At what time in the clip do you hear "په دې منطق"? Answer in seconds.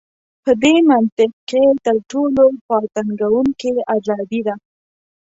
0.43-1.31